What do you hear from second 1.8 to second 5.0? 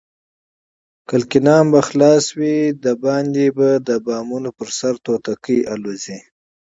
خلاصې وي، بهر د بامونو پر سر